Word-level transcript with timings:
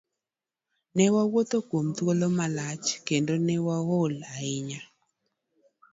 Newawuotho 0.95 1.57
kuom 1.69 1.87
thuolo 1.97 2.27
malach 2.37 2.87
kendo 3.07 3.33
ne 3.45 3.55
waol 3.65 4.13
ahinya. 4.33 4.81